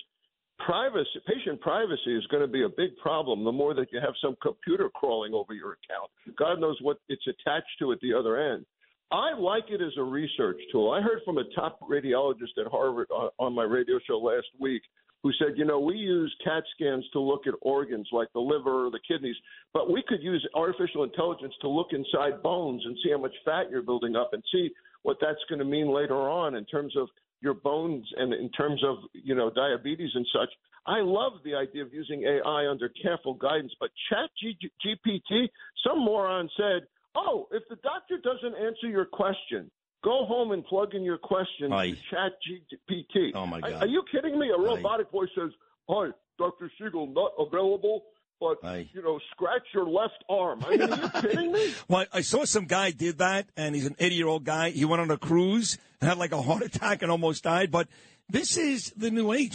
privacy, 0.59 1.21
patient 1.27 1.61
privacy 1.61 2.17
is 2.17 2.27
going 2.27 2.43
to 2.43 2.49
be 2.49 2.65
a 2.65 2.69
big 2.69 2.97
problem 2.99 3.45
the 3.45 3.53
more 3.53 3.75
that 3.75 3.93
you 3.93 4.00
have 4.00 4.15
some 4.23 4.37
computer 4.43 4.88
crawling 4.88 5.35
over 5.35 5.55
your 5.55 5.77
account. 5.79 6.11
God 6.37 6.61
knows 6.61 6.77
what 6.83 6.99
it's 7.09 7.27
attached 7.27 7.67
to 7.81 7.93
at 7.93 8.00
the 8.00 8.12
other 8.12 8.37
end. 8.37 8.65
I 9.11 9.33
like 9.38 9.65
it 9.71 9.81
as 9.81 9.93
a 9.97 10.03
research 10.03 10.59
tool. 10.71 10.91
I 10.91 11.00
heard 11.00 11.21
from 11.25 11.38
a 11.38 11.45
top 11.55 11.81
radiologist 11.81 12.59
at 12.59 12.71
Harvard 12.71 13.09
on, 13.11 13.31
on 13.38 13.55
my 13.55 13.62
radio 13.62 13.99
show 14.07 14.19
last 14.19 14.49
week 14.61 14.83
who 15.23 15.33
said, 15.38 15.57
you 15.57 15.65
know, 15.65 15.81
we 15.81 15.97
use 15.97 16.35
CAT 16.45 16.62
scans 16.75 17.05
to 17.12 17.21
look 17.21 17.47
at 17.47 17.55
organs 17.62 18.09
like 18.12 18.29
the 18.35 18.41
liver 18.41 18.87
or 18.87 18.91
the 18.91 19.00
kidneys, 19.09 19.35
but 19.73 19.91
we 19.91 20.03
could 20.07 20.23
use 20.23 20.47
artificial 20.55 21.03
intelligence 21.03 21.55
to 21.61 21.69
look 21.69 21.88
inside 21.93 22.43
bones 22.43 22.83
and 22.85 22.97
see 23.03 23.11
how 23.11 23.19
much 23.19 23.35
fat 23.45 23.71
you're 23.71 23.83
building 23.83 24.15
up 24.15 24.31
and 24.33 24.43
see 24.53 24.71
what 25.03 25.17
that's 25.21 25.41
going 25.49 25.59
to 25.59 25.65
mean 25.65 25.93
later 25.93 26.17
on 26.17 26.55
in 26.55 26.65
terms 26.67 26.95
of 26.97 27.09
your 27.40 27.54
bones 27.54 28.04
and 28.16 28.33
in 28.33 28.50
terms 28.50 28.83
of 28.85 28.97
you 29.12 29.35
know 29.35 29.50
diabetes 29.50 30.11
and 30.14 30.26
such. 30.33 30.50
I 30.87 31.00
love 31.02 31.33
the 31.45 31.54
idea 31.54 31.83
of 31.83 31.92
using 31.92 32.23
AI 32.25 32.66
under 32.71 32.88
careful 33.02 33.35
guidance, 33.35 33.73
but 33.78 33.90
Chat 34.09 34.30
GPT, 34.42 35.49
some 35.87 35.99
moron 35.99 36.49
said, 36.57 36.87
"Oh, 37.14 37.47
if 37.52 37.62
the 37.68 37.76
doctor 37.76 38.16
doesn't 38.18 38.54
answer 38.57 38.88
your 38.88 39.04
question, 39.04 39.71
go 40.02 40.25
home 40.25 40.52
and 40.52 40.64
plug 40.64 40.95
in 40.95 41.02
your 41.02 41.18
question 41.18 41.73
Aye. 41.73 41.90
to 41.90 41.97
Chat 42.11 42.33
GPT." 42.49 43.33
Oh, 43.35 43.47
my 43.47 43.59
Are- 43.59 43.71
God. 43.71 43.83
Are 43.83 43.87
you 43.87 44.02
kidding 44.11 44.38
me? 44.38 44.50
A 44.50 44.59
robotic 44.59 45.11
voice 45.11 45.28
says, 45.37 45.50
"Hi, 45.90 46.09
Dr. 46.38 46.71
Siegel, 46.78 47.07
not 47.09 47.33
available." 47.38 48.04
But 48.40 48.59
Aye. 48.64 48.88
you 48.95 49.02
know, 49.02 49.18
scratch 49.33 49.62
your 49.75 49.88
left 49.88 50.23
arm. 50.28 50.62
I 50.64 50.71
mean, 50.76 50.83
are 50.92 50.97
you 50.97 51.09
kidding 51.21 51.52
me? 51.52 51.75
Well, 51.88 52.07
I 52.12 52.21
saw 52.21 52.45
some 52.45 52.66
guy 52.66 52.92
did 52.92 53.18
that, 53.18 53.49
and 53.57 53.75
he's 53.75 53.85
an 53.87 53.97
80 53.99 54.14
year 54.14 54.28
old 54.28 54.45
guy. 54.45 54.71
He 54.71 54.85
went 54.85 55.02
on 55.02 55.11
a 55.11 55.18
cruise 55.18 55.76
had 56.00 56.19
like 56.19 56.33
a 56.33 56.43
heart 56.43 56.62
attack 56.62 57.02
and 57.02 57.11
almost 57.11 57.45
died. 57.45 57.71
But 57.71 57.88
this 58.28 58.57
is 58.57 58.93
the 58.97 59.11
new 59.11 59.33
age. 59.33 59.55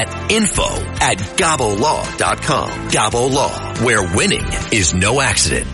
info 0.29 0.67
at 1.01 1.17
gabolaw.com. 1.17 2.69
Gabo 2.89 3.33
Law, 3.33 3.73
where 3.85 4.03
winning 4.15 4.45
is 4.71 4.93
no 4.93 5.21
accident. 5.21 5.67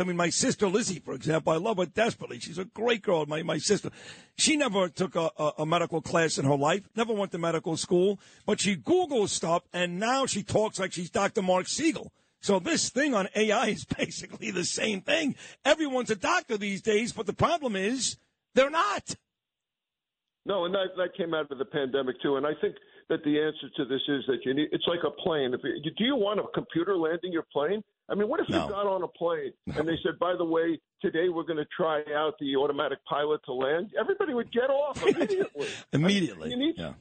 I 0.00 0.04
mean, 0.04 0.16
my 0.16 0.30
sister 0.30 0.68
Lizzie, 0.68 1.00
for 1.00 1.14
example, 1.14 1.52
I 1.52 1.56
love 1.56 1.78
her 1.78 1.86
desperately. 1.86 2.38
She's 2.38 2.58
a 2.58 2.64
great 2.64 3.02
girl. 3.02 3.26
My 3.26 3.42
my 3.42 3.58
sister, 3.58 3.90
she 4.36 4.56
never 4.56 4.88
took 4.88 5.16
a, 5.16 5.30
a, 5.36 5.52
a 5.58 5.66
medical 5.66 6.00
class 6.00 6.38
in 6.38 6.44
her 6.44 6.56
life, 6.56 6.88
never 6.94 7.12
went 7.12 7.32
to 7.32 7.38
medical 7.38 7.76
school, 7.76 8.20
but 8.46 8.60
she 8.60 8.76
Googles 8.76 9.30
stuff, 9.30 9.64
and 9.72 9.98
now 9.98 10.26
she 10.26 10.42
talks 10.42 10.78
like 10.78 10.92
she's 10.92 11.10
Dr. 11.10 11.42
Marc 11.42 11.66
Siegel. 11.68 12.12
So 12.40 12.60
this 12.60 12.90
thing 12.90 13.14
on 13.14 13.28
AI 13.34 13.68
is 13.68 13.84
basically 13.98 14.50
the 14.50 14.64
same 14.64 15.00
thing. 15.00 15.34
Everyone's 15.64 16.10
a 16.10 16.16
doctor 16.16 16.56
these 16.56 16.82
days, 16.82 17.12
but 17.12 17.26
the 17.26 17.32
problem 17.32 17.74
is 17.74 18.16
they're 18.54 18.70
not. 18.70 19.16
No, 20.48 20.64
and 20.64 20.74
that 20.74 20.96
that 20.96 21.14
came 21.14 21.34
out 21.34 21.50
of 21.52 21.58
the 21.58 21.64
pandemic 21.66 22.20
too. 22.22 22.36
And 22.36 22.46
I 22.46 22.52
think 22.60 22.74
that 23.10 23.22
the 23.22 23.38
answer 23.38 23.68
to 23.76 23.84
this 23.84 24.00
is 24.08 24.24
that 24.26 24.38
you 24.44 24.54
need. 24.54 24.68
It's 24.72 24.86
like 24.86 25.00
a 25.06 25.10
plane. 25.10 25.52
If 25.52 25.60
you, 25.62 25.92
do 25.96 26.04
you 26.04 26.16
want 26.16 26.40
a 26.40 26.44
computer 26.54 26.96
landing 26.96 27.32
your 27.32 27.44
plane? 27.52 27.82
I 28.08 28.14
mean, 28.14 28.28
what 28.28 28.40
if 28.40 28.48
No. 28.48 28.64
you 28.64 28.70
got 28.70 28.86
on 28.86 29.02
a 29.02 29.08
plane 29.08 29.52
and 29.76 29.86
they 29.86 29.98
said, 30.02 30.18
by 30.18 30.34
the 30.36 30.44
way, 30.44 30.80
today 31.02 31.28
we're 31.28 31.42
going 31.42 31.58
to 31.58 31.66
try 31.76 32.02
out 32.16 32.34
the 32.40 32.56
automatic 32.56 32.98
pilot 33.04 33.42
to 33.44 33.52
land? 33.52 33.90
Everybody 34.00 34.32
would 34.32 34.50
get 34.50 34.70
off 34.70 35.02
immediately. 35.06 35.68
Immediately. 35.92 36.50
You 36.50 36.56
need 36.56 36.74
yeah. 36.78 36.94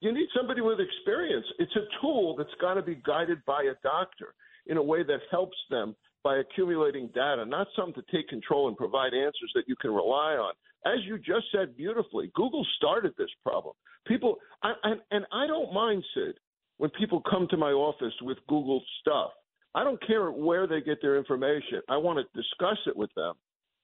you 0.00 0.12
need 0.12 0.28
somebody 0.36 0.60
with 0.60 0.78
experience. 0.78 1.46
It's 1.58 1.74
a 1.74 1.84
tool 2.00 2.36
that's 2.36 2.54
got 2.60 2.74
to 2.74 2.82
be 2.82 2.94
guided 3.04 3.44
by 3.44 3.64
a 3.64 3.74
doctor 3.82 4.34
in 4.68 4.76
a 4.76 4.82
way 4.82 5.02
that 5.02 5.20
helps 5.28 5.56
them 5.70 5.96
by 6.22 6.38
accumulating 6.38 7.08
data, 7.14 7.44
not 7.44 7.66
something 7.76 8.02
to 8.02 8.16
take 8.16 8.28
control 8.28 8.68
and 8.68 8.76
provide 8.76 9.14
answers 9.14 9.52
that 9.54 9.64
you 9.66 9.76
can 9.76 9.90
rely 9.90 10.34
on. 10.34 10.52
As 10.84 11.04
you 11.04 11.18
just 11.18 11.46
said 11.52 11.76
beautifully, 11.76 12.30
Google 12.34 12.66
started 12.76 13.12
this 13.16 13.30
problem. 13.44 13.74
People, 14.06 14.36
I, 14.62 14.72
and, 14.82 15.00
and 15.10 15.24
I 15.32 15.46
don't 15.46 15.72
mind, 15.72 16.04
Sid, 16.14 16.34
when 16.78 16.90
people 16.90 17.22
come 17.28 17.46
to 17.50 17.56
my 17.56 17.70
office 17.70 18.14
with 18.22 18.38
Google 18.48 18.82
stuff. 19.00 19.30
I 19.74 19.84
don't 19.84 20.04
care 20.06 20.30
where 20.30 20.66
they 20.66 20.80
get 20.80 20.98
their 21.00 21.16
information. 21.16 21.80
I 21.88 21.96
want 21.96 22.18
to 22.18 22.40
discuss 22.40 22.78
it 22.86 22.96
with 22.96 23.10
them. 23.14 23.34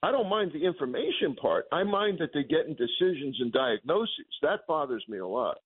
I 0.02 0.12
don't 0.12 0.28
mind 0.28 0.52
the 0.52 0.64
information 0.64 1.34
part. 1.40 1.66
I 1.72 1.82
mind 1.82 2.18
that 2.20 2.30
they 2.34 2.42
get 2.42 2.66
in 2.66 2.74
decisions 2.74 3.36
and 3.40 3.52
diagnoses. 3.52 4.26
That 4.42 4.60
bothers 4.68 5.04
me 5.08 5.18
a 5.18 5.26
lot. 5.26 5.58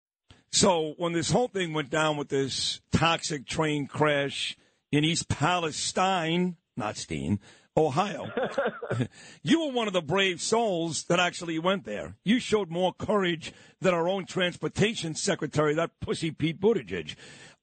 So 0.50 0.94
when 0.96 1.12
this 1.12 1.30
whole 1.30 1.48
thing 1.48 1.72
went 1.72 1.90
down 1.90 2.16
with 2.16 2.28
this 2.28 2.80
toxic 2.92 3.46
train 3.46 3.86
crash 3.86 4.56
in 4.90 5.04
East 5.04 5.28
Palestine, 5.28 6.56
not 6.76 6.96
Steen, 6.96 7.40
Ohio, 7.76 8.30
you 9.42 9.64
were 9.64 9.72
one 9.72 9.86
of 9.86 9.94
the 9.94 10.02
brave 10.02 10.42
souls 10.42 11.04
that 11.04 11.18
actually 11.18 11.58
went 11.58 11.84
there. 11.84 12.16
You 12.22 12.38
showed 12.38 12.70
more 12.70 12.92
courage 12.92 13.52
than 13.80 13.94
our 13.94 14.08
own 14.08 14.26
transportation 14.26 15.14
secretary, 15.14 15.74
that 15.74 15.98
pussy 16.00 16.30
Pete 16.30 16.60
Buttigieg. 16.60 17.14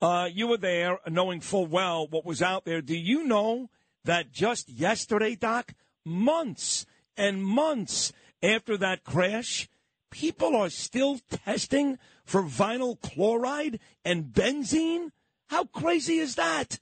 Uh, 0.02 0.28
you 0.32 0.48
were 0.48 0.58
there 0.58 0.98
knowing 1.08 1.42
full 1.42 1.68
well 1.68 2.08
what 2.08 2.26
was 2.26 2.42
out 2.42 2.66
there. 2.66 2.82
Do 2.82 2.98
you 2.98 3.24
know 3.24 3.70
that 4.06 4.32
just 4.32 4.68
yesterday, 4.70 5.36
Doc, 5.36 5.74
months 6.06 6.88
and 7.16 7.44
months 7.44 8.12
after 8.42 8.78
that 8.78 9.04
crash, 9.04 9.70
people 10.10 10.56
are 10.56 10.70
still 10.70 11.20
testing 11.30 12.00
for 12.26 12.42
vinyl 12.42 13.00
chloride 13.00 13.80
and 14.04 14.26
benzene? 14.26 15.12
How 15.48 15.66
crazy 15.66 16.18
is 16.18 16.36
that? 16.36 16.80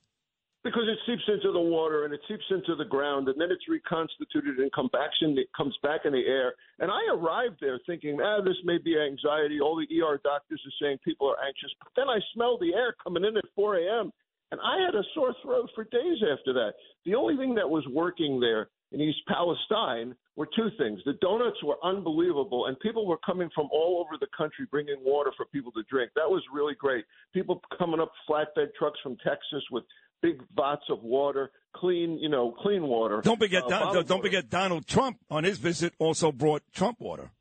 Because 0.68 0.84
it 0.92 1.00
seeps 1.08 1.24
into 1.30 1.54
the 1.54 1.64
water 1.64 2.04
and 2.04 2.14
it 2.14 2.20
seeps 2.28 2.44
into 2.52 2.76
the 2.76 2.84
ground 2.84 3.30
and 3.30 3.40
then 3.40 3.48
it's 3.52 3.70
reconstituted 3.70 4.60
in 4.60 4.68
the, 4.68 5.46
comes 5.56 5.78
back 5.82 6.02
in 6.04 6.12
the 6.12 6.26
air. 6.28 6.56
And 6.80 6.92
I 6.92 7.00
arrived 7.14 7.56
there 7.62 7.80
thinking, 7.88 8.20
ah, 8.22 8.42
this 8.44 8.58
may 8.66 8.78
be 8.78 9.00
anxiety. 9.00 9.62
All 9.62 9.78
the 9.78 9.88
ER 10.02 10.20
doctors 10.26 10.62
are 10.68 10.78
saying 10.82 10.98
people 11.06 11.30
are 11.30 11.40
anxious. 11.40 11.72
But 11.80 11.94
then 11.96 12.10
I 12.10 12.20
smelled 12.34 12.60
the 12.60 12.74
air 12.74 12.94
coming 13.02 13.24
in 13.24 13.38
at 13.38 13.46
4 13.56 13.78
a.m. 13.78 14.12
and 14.52 14.60
I 14.60 14.84
had 14.84 14.94
a 14.94 15.08
sore 15.16 15.34
throat 15.42 15.70
for 15.74 15.86
days 15.86 16.20
after 16.20 16.52
that. 16.60 16.74
The 17.06 17.16
only 17.16 17.38
thing 17.38 17.56
that 17.56 17.70
was 17.70 17.88
working 17.88 18.42
there 18.42 18.68
in 18.92 19.00
East 19.00 19.20
Palestine 19.30 20.16
were 20.36 20.50
two 20.54 20.70
things. 20.78 21.00
The 21.06 21.14
donuts 21.22 21.64
were 21.64 21.78
unbelievable, 21.84 22.68
and 22.68 22.80
people 22.80 23.08
were 23.08 23.20
coming 23.26 23.50
from 23.56 23.70
all 23.72 24.04
over 24.06 24.18
the 24.20 24.28
country 24.38 24.68
bringing 24.70 24.98
water 25.02 25.32
for 25.36 25.46
people 25.46 25.72
to 25.74 25.84
drink. 25.90 26.12
That 26.16 26.30
was 26.30 26.44
really 26.54 26.76
great. 26.76 27.06
People 27.34 27.62
coming 27.78 28.00
up 28.00 28.12
flatbed 28.30 28.74
trucks 28.78 29.00
from 29.02 29.18
Texas 29.26 29.64
with 29.72 29.84
big 30.22 30.42
vats 30.56 30.84
of 30.90 31.04
water, 31.04 31.52
clean, 31.76 32.18
you 32.20 32.30
know, 32.30 32.52
clean 32.62 32.84
water. 32.84 33.22
Don't 33.24 33.40
forget, 33.40 33.64
Uh, 33.64 33.70
Don, 33.70 33.94
don't 33.94 34.10
water. 34.10 34.22
forget 34.24 34.50
Donald 34.50 34.86
Trump 34.88 35.18
on 35.30 35.44
his 35.44 35.58
visit 35.58 35.94
also 36.00 36.32
brought 36.32 36.64
Trump 36.74 37.00
water. 37.00 37.32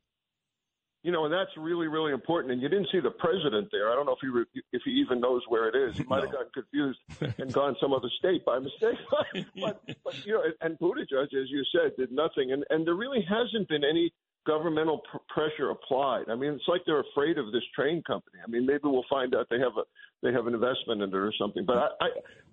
You 1.03 1.11
know, 1.13 1.23
and 1.23 1.33
that's 1.33 1.51
really, 1.55 1.87
really 1.87 2.11
important. 2.11 2.51
And 2.51 2.61
you 2.61 2.67
didn't 2.67 2.89
see 2.91 2.99
the 2.99 3.11
president 3.11 3.69
there. 3.71 3.89
I 3.89 3.95
don't 3.95 4.05
know 4.07 4.11
if 4.13 4.17
he 4.19 4.27
re- 4.27 4.63
if 4.73 4.81
he 4.83 4.91
even 4.91 5.21
knows 5.21 5.41
where 5.47 5.69
it 5.69 5.75
is. 5.89 5.95
He 5.95 6.03
might 6.03 6.21
have 6.23 6.31
No. 6.33 6.39
gotten 6.39 6.51
confused 6.53 6.99
and 7.39 7.53
gone 7.53 7.77
some 7.79 7.93
other 7.93 8.09
state 8.19 8.43
by 8.43 8.59
mistake. 8.59 8.97
but, 9.61 9.81
but 10.03 10.25
you 10.25 10.33
know, 10.33 10.43
and 10.59 10.77
Buttigieg, 10.79 11.33
as 11.33 11.49
you 11.49 11.63
said, 11.71 11.95
did 11.97 12.11
nothing. 12.11 12.51
And 12.51 12.65
and 12.71 12.85
there 12.85 12.95
really 12.95 13.21
hasn't 13.21 13.69
been 13.69 13.83
any 13.85 14.11
governmental 14.47 15.01
pr- 15.11 15.17
pressure 15.27 15.69
applied. 15.69 16.25
I 16.29 16.35
mean, 16.35 16.53
it's 16.53 16.67
like 16.67 16.81
they're 16.85 17.03
afraid 17.11 17.37
of 17.37 17.51
this 17.51 17.63
train 17.75 18.01
company. 18.07 18.39
I 18.45 18.49
mean, 18.49 18.65
maybe 18.65 18.81
we'll 18.85 19.05
find 19.09 19.35
out 19.35 19.47
they 19.49 19.59
have 19.59 19.73
a 19.77 19.83
they 20.23 20.33
have 20.33 20.47
an 20.47 20.55
investment 20.55 21.03
in 21.03 21.09
it 21.09 21.15
or 21.15 21.33
something. 21.39 21.65
But 21.65 21.77
I. 21.77 22.05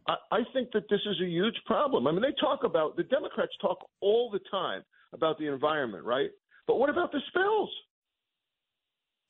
I 0.07 0.15
I 0.31 0.41
think 0.53 0.71
that 0.73 0.85
this 0.91 1.01
is 1.07 1.17
a 1.23 1.27
huge 1.27 1.57
problem. 1.65 2.07
I 2.07 2.13
mean, 2.13 2.21
they 2.21 2.35
talk 2.39 2.61
about 2.63 2.95
the 2.97 3.05
Democrats 3.05 3.53
talk 3.61 3.79
all 4.03 4.31
the 4.31 4.41
time 4.51 4.83
about 5.15 5.39
the 5.39 5.47
environment, 5.47 6.05
right? 6.05 6.29
But 6.67 6.77
what 6.77 6.91
about 6.91 7.11
the 7.11 7.21
spills? 7.29 7.71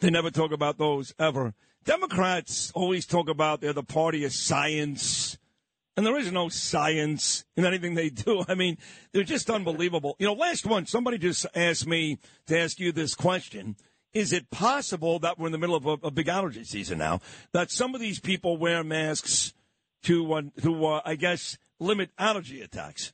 They 0.00 0.11
never 0.11 0.30
talk 0.30 0.52
about 0.52 0.78
those 0.78 1.14
ever. 1.18 1.54
Democrats 1.85 2.73
always 2.75 3.06
talk 3.06 3.28
about 3.28 3.61
they're 3.61 3.73
the 3.73 3.83
party 3.83 4.25
of 4.25 4.33
science, 4.33 5.38
and 5.97 6.05
there 6.05 6.19
is 6.19 6.33
no 6.33 6.49
science 6.49 7.45
in 7.57 7.65
anything 7.65 7.95
they 7.95 8.11
do. 8.11 8.45
I 8.49 8.55
mean, 8.55 8.79
they're 9.13 9.23
just 9.23 9.51
unbelievable. 9.51 10.17
You 10.19 10.27
know, 10.27 10.35
last 10.35 10.67
one, 10.67 10.87
somebody 10.87 11.19
just 11.19 11.47
asked 11.55 11.87
me 11.87 12.19
to 12.47 12.59
ask 12.59 12.79
you 12.81 12.93
this 12.93 13.15
question. 13.15 13.77
Is 14.13 14.33
it 14.33 14.51
possible 14.51 15.19
that 15.21 15.39
we're 15.39 15.47
in 15.47 15.53
the 15.53 15.59
middle 15.59 15.75
of 15.75 15.87
a, 15.87 16.07
a 16.07 16.11
big 16.11 16.29
allergy 16.29 16.65
season 16.65 16.99
now, 16.99 17.21
that 17.53 17.71
some 17.71 17.95
of 17.95 18.01
these 18.01 18.21
people 18.21 18.57
wear 18.57 18.85
masks 18.85 19.53
to, 20.05 20.33
uh, 20.35 20.43
to 20.63 20.87
uh, 20.87 21.01
I 21.05 21.17
guess, 21.17 21.59
limit 21.81 22.11
allergy 22.17 22.61
attacks? 22.61 23.13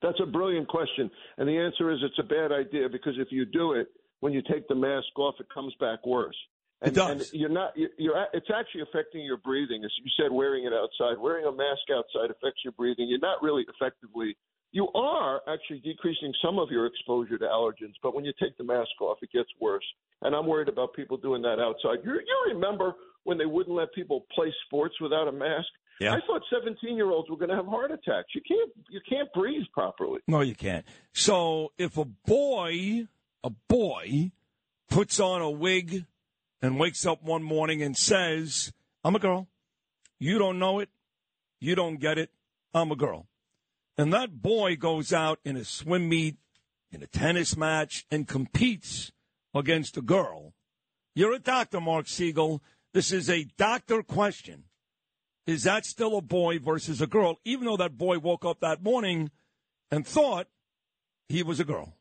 That's 0.00 0.18
a 0.22 0.26
brilliant 0.26 0.68
question, 0.68 1.10
and 1.38 1.48
the 1.48 1.58
answer 1.58 1.90
is 1.90 1.98
it's 2.02 2.18
a 2.20 2.22
bad 2.22 2.52
idea 2.52 2.88
because 2.88 3.14
if 3.18 3.28
you 3.30 3.44
do 3.44 3.72
it, 3.72 3.88
when 4.20 4.32
you 4.32 4.42
take 4.42 4.68
the 4.68 4.74
mask 4.74 5.06
off, 5.18 5.34
it 5.40 5.46
comes 5.52 5.74
back 5.80 6.06
worse. 6.06 6.36
And, 6.80 6.92
It 6.92 6.94
does. 6.94 7.10
and 7.32 7.40
you're 7.40 7.48
not. 7.50 7.72
You're, 7.76 7.90
you're. 7.98 8.26
It's 8.32 8.46
actually 8.54 8.82
affecting 8.82 9.22
your 9.24 9.38
breathing, 9.38 9.82
as 9.84 9.90
you 9.98 10.10
said. 10.16 10.30
Wearing 10.32 10.64
it 10.64 10.72
outside, 10.72 11.18
wearing 11.20 11.44
a 11.46 11.52
mask 11.52 11.90
outside 11.92 12.30
affects 12.30 12.60
your 12.64 12.72
breathing. 12.72 13.08
You're 13.08 13.18
not 13.18 13.42
really 13.42 13.64
effectively. 13.68 14.36
You 14.70 14.88
are 14.94 15.40
actually 15.48 15.80
decreasing 15.80 16.32
some 16.44 16.58
of 16.58 16.68
your 16.70 16.86
exposure 16.86 17.38
to 17.38 17.44
allergens, 17.46 17.94
but 18.02 18.14
when 18.14 18.24
you 18.24 18.32
take 18.40 18.56
the 18.58 18.64
mask 18.64 18.90
off, 19.00 19.16
it 19.22 19.30
gets 19.32 19.48
worse. 19.60 19.84
And 20.22 20.36
I'm 20.36 20.46
worried 20.46 20.68
about 20.68 20.92
people 20.92 21.16
doing 21.16 21.40
that 21.42 21.58
outside. 21.58 22.04
You, 22.04 22.12
you 22.12 22.52
remember 22.54 22.92
when 23.24 23.38
they 23.38 23.46
wouldn't 23.46 23.74
let 23.74 23.92
people 23.94 24.26
play 24.34 24.52
sports 24.66 24.94
without 25.00 25.26
a 25.26 25.32
mask? 25.32 25.68
Yeah. 26.00 26.12
I 26.12 26.18
thought 26.26 26.42
17 26.52 26.96
year 26.96 27.10
olds 27.10 27.28
were 27.30 27.36
going 27.36 27.48
to 27.48 27.56
have 27.56 27.66
heart 27.66 27.90
attacks. 27.90 28.28
You 28.34 28.42
can't. 28.46 28.70
You 28.90 29.00
can't 29.08 29.32
breathe 29.32 29.64
properly. 29.72 30.20
No, 30.28 30.42
you 30.42 30.54
can't. 30.54 30.84
So 31.12 31.72
if 31.78 31.96
a 31.96 32.04
boy, 32.04 33.06
a 33.42 33.50
boy, 33.68 34.30
puts 34.90 35.18
on 35.18 35.40
a 35.42 35.50
wig 35.50 36.04
and 36.60 36.78
wakes 36.78 37.06
up 37.06 37.22
one 37.22 37.42
morning 37.42 37.82
and 37.82 37.96
says, 37.96 38.72
I'm 39.04 39.14
a 39.14 39.20
girl, 39.20 39.48
you 40.18 40.38
don't 40.38 40.58
know 40.58 40.80
it, 40.80 40.88
you 41.60 41.74
don't 41.74 42.00
get 42.00 42.18
it, 42.18 42.30
I'm 42.74 42.90
a 42.90 42.96
girl. 42.96 43.26
And 43.96 44.12
that 44.12 44.42
boy 44.42 44.76
goes 44.76 45.12
out 45.12 45.40
in 45.44 45.56
a 45.56 45.64
swim 45.64 46.08
meet, 46.08 46.36
in 46.90 47.02
a 47.02 47.06
tennis 47.06 47.56
match, 47.56 48.06
and 48.10 48.28
competes 48.28 49.12
against 49.54 49.96
a 49.96 50.02
girl. 50.02 50.54
You're 51.14 51.34
a 51.34 51.40
doctor, 51.40 51.80
Marc 51.80 52.06
Siegel. 52.06 52.62
This 52.94 53.10
is 53.10 53.28
a 53.28 53.44
doctor 53.56 54.02
question. 54.02 54.64
Is 55.46 55.64
that 55.64 55.84
still 55.84 56.16
a 56.16 56.22
boy 56.22 56.58
versus 56.58 57.00
a 57.00 57.06
girl, 57.06 57.40
even 57.44 57.66
though 57.66 57.76
that 57.76 57.98
boy 57.98 58.18
woke 58.18 58.44
up 58.44 58.60
that 58.60 58.82
morning 58.82 59.30
and 59.90 60.06
thought 60.06 60.46
he 61.28 61.42
was 61.42 61.58
a 61.58 61.64
girl? 61.64 61.97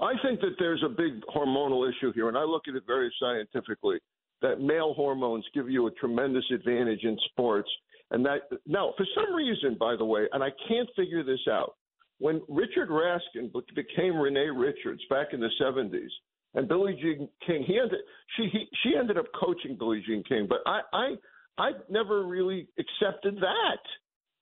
I 0.00 0.12
think 0.22 0.40
that 0.40 0.56
there's 0.58 0.82
a 0.84 0.88
big 0.88 1.22
hormonal 1.34 1.88
issue 1.88 2.12
here, 2.12 2.28
and 2.28 2.36
I 2.36 2.42
look 2.42 2.62
at 2.68 2.74
it 2.74 2.84
very 2.86 3.12
scientifically. 3.20 3.98
That 4.42 4.60
male 4.60 4.92
hormones 4.94 5.44
give 5.54 5.70
you 5.70 5.86
a 5.86 5.90
tremendous 5.92 6.44
advantage 6.52 7.04
in 7.04 7.16
sports, 7.30 7.70
and 8.10 8.24
that 8.26 8.42
now 8.66 8.92
for 8.96 9.06
some 9.14 9.34
reason, 9.34 9.76
by 9.78 9.96
the 9.96 10.04
way, 10.04 10.26
and 10.32 10.42
I 10.42 10.50
can't 10.68 10.88
figure 10.96 11.22
this 11.22 11.40
out. 11.50 11.76
When 12.18 12.42
Richard 12.48 12.90
Raskin 12.90 13.50
became 13.74 14.16
Renee 14.16 14.50
Richards 14.50 15.02
back 15.08 15.28
in 15.32 15.40
the 15.40 15.50
'70s, 15.60 16.10
and 16.54 16.68
Billie 16.68 16.98
Jean 17.00 17.28
King, 17.46 17.64
he 17.66 17.78
ended 17.78 18.00
she 18.36 18.48
he, 18.52 18.66
she 18.82 18.96
ended 18.96 19.16
up 19.16 19.26
coaching 19.38 19.76
Billie 19.78 20.02
Jean 20.06 20.22
King, 20.24 20.46
but 20.48 20.58
I 20.66 20.80
I 20.92 21.14
I 21.56 21.70
never 21.88 22.26
really 22.26 22.68
accepted 22.78 23.36
that 23.36 23.80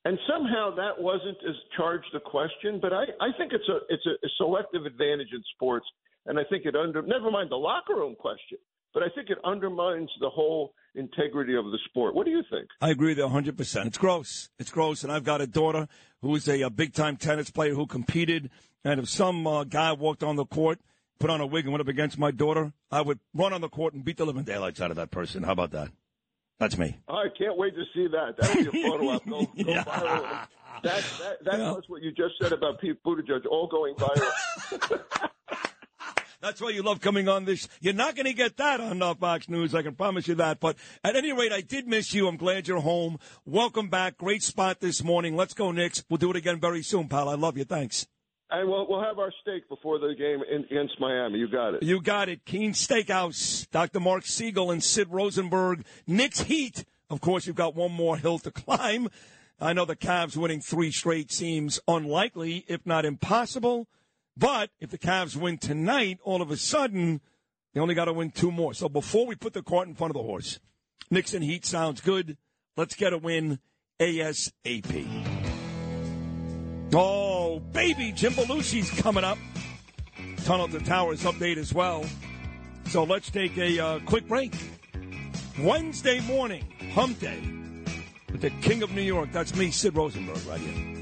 and 0.05 0.19
somehow 0.29 0.75
that 0.75 1.01
wasn't 1.01 1.39
as 1.49 1.55
charged 1.77 2.15
a 2.15 2.21
question. 2.21 2.79
But 2.81 2.93
I, 2.93 3.05
I 3.21 3.31
think 3.39 3.53
it's 3.53 3.69
a 3.69 3.79
it's 3.89 4.07
a, 4.07 4.29
selective 4.37 4.85
advantage 4.85 5.29
in 5.33 5.43
sports, 5.55 5.87
and 6.27 6.39
I 6.39 6.43
think 6.49 6.65
it 6.67 6.75
under 6.75 7.03
never 7.03 7.31
mind 7.31 7.51
the 7.51 7.57
locker 7.57 7.95
room 7.95 8.15
question, 8.19 8.59
but 8.95 9.03
I 9.03 9.09
think 9.15 9.31
it 9.31 9.39
undermines 9.45 10.11
the 10.21 10.31
whole 10.31 10.75
integrity 10.95 11.57
of 11.57 11.65
the 11.67 11.79
sport. 11.89 12.15
What 12.15 12.27
do 12.27 12.33
you 12.33 12.43
think? 12.51 12.69
I 12.81 12.91
agree 12.91 13.09
with 13.09 13.19
you 13.19 13.25
100%. 13.25 13.87
It's 13.87 13.99
gross. 13.99 14.51
It's 14.59 14.71
gross. 14.71 15.03
And 15.03 15.13
I've 15.13 15.25
got 15.25 15.41
a 15.41 15.47
daughter 15.47 15.89
who 16.21 16.35
is 16.35 16.49
a, 16.49 16.63
a 16.63 16.71
big 16.71 16.93
time 16.93 17.17
tennis 17.17 17.51
player 17.51 17.75
who 17.75 17.87
competed. 17.87 18.51
And 18.85 19.01
if 19.01 19.09
some 19.09 19.47
uh, 19.47 19.65
guy 19.65 19.93
walked 19.93 20.23
on 20.23 20.37
the 20.37 20.45
court, 20.45 20.81
put 21.19 21.31
on 21.31 21.41
a 21.41 21.47
wig, 21.47 21.65
and 21.65 21.73
went 21.73 21.81
up 21.81 21.89
against 21.89 22.19
my 22.19 22.31
daughter, 22.31 22.73
I 22.91 23.01
would 23.01 23.21
run 23.33 23.53
on 23.53 23.61
the 23.61 23.69
court 23.69 23.95
and 23.95 24.05
beat 24.05 24.19
the 24.19 24.27
living 24.27 24.45
daylights 24.45 24.81
out 24.81 24.91
of 24.91 24.97
that 24.97 25.11
person. 25.11 25.45
How 25.45 25.53
about 25.53 25.71
that? 25.71 25.91
That's 26.63 26.79
me. 26.79 26.97
I 27.09 27.25
can't 27.37 27.57
wait 27.57 27.75
to 27.75 27.83
see 27.93 28.07
that. 28.07 28.37
That'll 28.39 28.63
be 28.73 28.79
a 28.79 28.89
photo 28.89 29.09
op. 29.09 29.25
Go, 29.29 29.45
go 29.47 29.51
Yeah. 29.57 29.83
viral. 29.83 30.47
That, 30.85 31.05
that, 31.21 31.45
that 31.45 31.59
Yeah. 31.59 31.73
was 31.73 31.83
what 31.89 32.03
you 32.03 32.13
just 32.13 32.35
said 32.41 32.53
about 32.53 32.81
Pete 32.81 33.03
Buttigieg, 33.03 33.47
all 33.51 33.67
going 33.67 33.97
viral. 33.97 35.01
That's 36.41 36.61
why 36.61 36.71
you 36.71 36.85
love 36.85 37.01
coming 37.01 37.29
on 37.29 37.47
this. 37.47 37.69
You're 37.81 37.95
not 37.95 38.15
going 38.15 38.27
to 38.27 38.33
get 38.33 38.59
that 38.59 38.81
on 38.81 39.03
uh, 39.03 39.15
Fox 39.15 39.49
News. 39.49 39.75
I 39.75 39.83
can 39.83 39.97
promise 39.97 40.29
you 40.29 40.37
that. 40.37 40.61
But 40.61 40.77
at 41.03 41.17
any 41.17 41.33
rate, 41.33 41.51
I 41.53 41.63
did 41.63 41.89
miss 41.89 42.15
you. 42.15 42.29
I'm 42.29 42.37
glad 42.37 42.69
you're 42.69 42.81
home. 42.81 43.19
Welcome 43.45 43.89
back. 43.89 44.17
Great 44.19 44.45
spot 44.45 44.79
this 44.79 45.03
morning. 45.03 45.35
Let's 45.37 45.55
go, 45.55 45.73
Knicks. 45.73 46.05
We'll 46.09 46.19
do 46.19 46.31
it 46.31 46.37
again 46.37 46.61
very 46.61 46.85
soon, 46.85 47.09
pal. 47.09 47.29
I 47.29 47.35
love 47.35 47.59
you. 47.59 47.65
Thanks. 47.65 48.07
And 48.53 48.69
we'll, 48.69 48.87
we'll 48.87 49.03
have 49.03 49.19
our 49.19 49.33
steak 49.41 49.67
before 49.71 49.99
the 49.99 50.15
game 50.17 50.41
in, 50.49 50.65
against 50.65 51.01
Miami. 51.01 51.39
You 51.39 51.49
got 51.49 51.75
it. 51.75 51.83
You 51.83 52.03
got 52.03 52.29
it. 52.29 52.45
Keens 52.45 52.87
Steakhouse, 52.87 53.69
Dr. 53.71 53.99
Marc 53.99 54.27
Siegel 54.27 54.71
and 54.71 54.85
Sid 54.85 55.09
Rosenberg. 55.11 55.87
Knicks 56.07 56.43
Heat. 56.43 56.85
Of 57.09 57.23
course, 57.23 57.47
you've 57.47 57.57
got 57.57 57.75
one 57.75 57.93
more 57.93 58.19
hill 58.19 58.39
to 58.41 58.51
climb. 58.51 59.09
I 59.59 59.73
know 59.73 59.87
the 59.87 59.97
Cavs 59.97 60.37
winning 60.37 60.61
three 60.61 60.91
straight 60.91 61.33
seems 61.33 61.81
unlikely, 61.89 62.67
if 62.69 62.85
not 62.85 63.07
impossible. 63.07 63.89
But 64.37 64.71
if 64.81 64.91
the 64.91 64.99
Cavs 64.99 65.35
win 65.35 65.57
tonight, 65.57 66.19
all 66.23 66.43
of 66.43 66.51
a 66.51 66.57
sudden, 66.59 67.23
they 67.73 67.81
only 67.81 67.95
got 67.95 68.07
to 68.07 68.13
win 68.13 68.31
two 68.31 68.53
more. 68.53 68.75
So 68.75 68.89
before 68.89 69.27
we 69.27 69.35
put 69.35 69.55
the 69.55 69.63
cart 69.63 69.89
in 69.89 69.95
front 69.95 70.11
of 70.11 70.17
the 70.17 70.27
horse, 70.27 70.59
Knicks 71.11 71.33
and 71.33 71.45
Heat 71.45 71.65
sounds 71.65 72.03
good. 72.03 72.37
Let's 72.77 72.95
get 72.95 73.13
a 73.13 73.19
win 73.19 73.61
ASAP. 73.99 75.32
Oh, 76.95 77.61
baby, 77.73 78.13
Jim 78.13 78.35
Belushi's 78.35 78.91
coming 79.01 79.25
up. 79.25 79.39
Tunnel 80.45 80.69
to 80.69 80.81
Towers 80.81 81.23
update 81.23 81.57
as 81.57 81.73
well. 81.73 82.05
So 82.87 83.05
let's 83.05 83.31
take 83.31 83.57
a 83.57 83.79
uh, 83.79 83.99
quick 84.01 84.29
break. 84.29 84.53
Wednesday 85.61 86.21
morning, 86.21 86.67
hump 86.93 87.19
day, 87.19 87.41
with 88.31 88.43
the 88.43 88.51
king 88.61 88.83
of 88.83 88.91
New 88.93 89.03
York. 89.03 89.31
That's 89.33 89.55
me, 89.55 89.71
Sid 89.71 89.97
Rosenberg, 89.97 90.45
right 90.47 90.61
here. 90.61 91.02